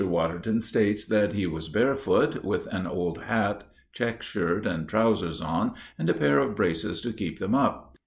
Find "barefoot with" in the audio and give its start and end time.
1.69-2.65